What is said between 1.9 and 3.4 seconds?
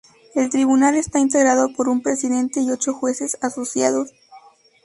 Presidente y ocho jueces